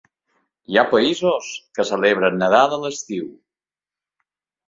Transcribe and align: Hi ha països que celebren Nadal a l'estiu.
Hi 0.71 0.77
ha 0.77 0.91
països 0.93 1.49
que 1.79 1.85
celebren 1.91 2.41
Nadal 2.43 2.73
a 2.77 2.79
l'estiu. 2.85 3.27